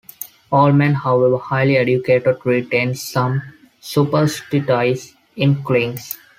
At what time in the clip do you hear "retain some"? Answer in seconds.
2.43-3.43